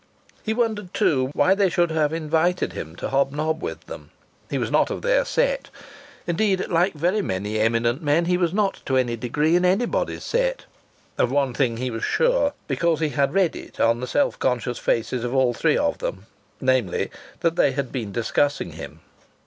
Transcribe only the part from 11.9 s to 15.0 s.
was sure because he had read it on the self conscious